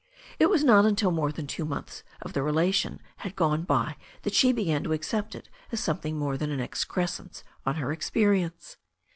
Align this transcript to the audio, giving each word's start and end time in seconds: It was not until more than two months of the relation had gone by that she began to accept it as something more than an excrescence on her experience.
It 0.39 0.49
was 0.49 0.63
not 0.63 0.83
until 0.87 1.11
more 1.11 1.31
than 1.31 1.45
two 1.45 1.63
months 1.63 2.01
of 2.23 2.33
the 2.33 2.41
relation 2.41 3.01
had 3.17 3.35
gone 3.35 3.65
by 3.65 3.97
that 4.23 4.33
she 4.33 4.51
began 4.51 4.83
to 4.85 4.93
accept 4.93 5.35
it 5.35 5.47
as 5.71 5.79
something 5.79 6.17
more 6.17 6.37
than 6.37 6.49
an 6.49 6.59
excrescence 6.59 7.43
on 7.67 7.75
her 7.75 7.91
experience. 7.91 8.77